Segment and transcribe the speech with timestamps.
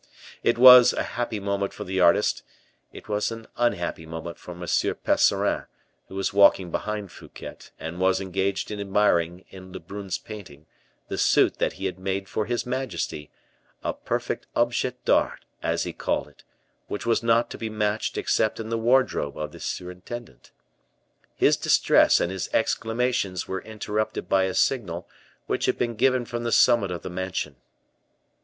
[0.41, 2.41] It was a happy moment for the artist;
[2.91, 4.59] it was an unhappy moment for M.
[4.61, 5.67] Percerin,
[6.07, 10.65] who was walking behind Fouquet, and was engaged in admiring, in Lebrun's painting,
[11.07, 13.29] the suit that he had made for his majesty,
[13.83, 16.43] a perfect objet d'art, as he called it,
[16.87, 20.51] which was not to be matched except in the wardrobe of the surintendant.
[21.35, 25.07] His distress and his exclamations were interrupted by a signal
[25.45, 27.57] which had been given from the summit of the mansion.